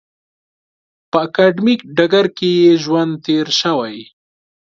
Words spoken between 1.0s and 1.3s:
په